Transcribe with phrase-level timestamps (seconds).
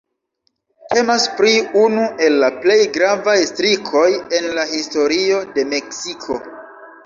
[0.93, 1.51] Temas pri
[1.81, 4.09] unu el la plej gravaj strikoj
[4.41, 6.43] en la historio de Meksiko.